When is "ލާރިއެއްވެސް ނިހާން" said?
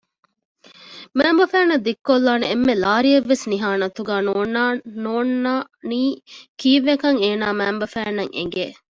2.83-3.81